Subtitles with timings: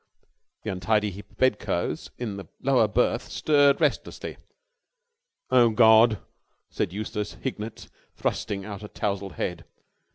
[0.63, 4.37] The untidy heap of bedclothes in the lower berth stirred restlessly.
[5.51, 6.17] "Oh, God!"
[6.71, 9.63] said Eustace Hignett thrusting out a tousled head.